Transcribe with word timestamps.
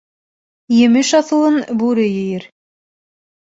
Емеш 0.85 1.11
аҫылын 1.19 1.61
бүре 1.83 2.09
ейер. 2.09 2.51